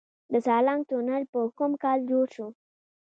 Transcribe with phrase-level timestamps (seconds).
[0.31, 2.47] د سالنګ تونل په کوم کال جوړ شو؟